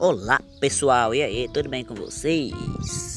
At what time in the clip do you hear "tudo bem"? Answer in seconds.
1.52-1.84